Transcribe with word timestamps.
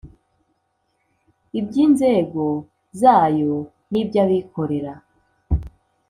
iby’inzego 1.59 2.45
zayo 2.99 3.53
n’iby’abikorera, 3.91 4.93